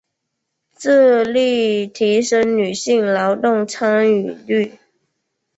[0.75, 4.79] 致力於提升女性劳动参与率